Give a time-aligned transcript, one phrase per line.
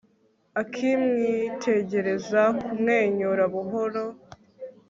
[0.61, 4.03] akimwitegereza, kumwenyura buhoro